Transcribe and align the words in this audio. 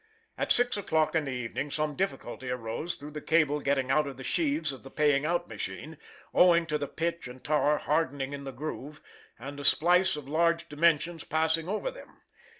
At 0.35 0.51
six 0.51 0.77
o'clock 0.77 1.13
in 1.13 1.25
the 1.25 1.31
evening 1.31 1.69
some 1.69 1.95
difficulty 1.95 2.49
arose 2.49 2.95
through 2.95 3.11
the 3.11 3.21
cable 3.21 3.59
getting 3.59 3.91
out 3.91 4.07
of 4.07 4.17
the 4.17 4.23
sheaves 4.23 4.71
of 4.71 4.81
the 4.81 4.89
paying 4.89 5.27
out 5.27 5.47
machine, 5.47 5.95
owing 6.33 6.65
to 6.65 6.79
the 6.79 6.87
pitch 6.87 7.27
and 7.27 7.43
tar 7.43 7.77
hardening 7.77 8.33
in 8.33 8.43
the 8.43 8.51
groove, 8.51 9.01
and 9.37 9.59
a 9.59 9.63
splice 9.63 10.15
of 10.15 10.27
large 10.27 10.67
dimensions 10.67 11.23
passing 11.23 11.69
over 11.69 11.91
them. 11.91 12.23